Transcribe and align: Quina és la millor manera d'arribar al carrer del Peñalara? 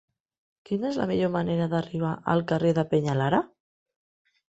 Quina 0.69 0.87
és 0.91 0.97
la 1.01 1.07
millor 1.11 1.31
manera 1.35 1.69
d'arribar 1.75 2.17
al 2.35 2.45
carrer 2.55 2.75
del 2.81 2.91
Peñalara? 2.97 3.47